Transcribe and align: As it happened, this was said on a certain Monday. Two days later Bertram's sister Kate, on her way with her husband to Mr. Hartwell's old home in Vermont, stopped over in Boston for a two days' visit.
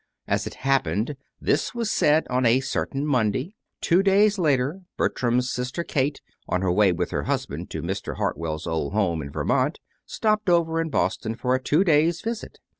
As 0.27 0.47
it 0.47 0.55
happened, 0.55 1.15
this 1.39 1.75
was 1.75 1.91
said 1.91 2.25
on 2.27 2.43
a 2.43 2.59
certain 2.59 3.05
Monday. 3.05 3.53
Two 3.81 4.01
days 4.01 4.39
later 4.39 4.81
Bertram's 4.97 5.51
sister 5.51 5.83
Kate, 5.83 6.21
on 6.49 6.63
her 6.63 6.71
way 6.71 6.91
with 6.91 7.11
her 7.11 7.25
husband 7.25 7.69
to 7.69 7.83
Mr. 7.83 8.15
Hartwell's 8.17 8.65
old 8.65 8.93
home 8.93 9.21
in 9.21 9.29
Vermont, 9.31 9.77
stopped 10.07 10.49
over 10.49 10.81
in 10.81 10.89
Boston 10.89 11.35
for 11.35 11.53
a 11.53 11.61
two 11.61 11.83
days' 11.83 12.21
visit. 12.21 12.57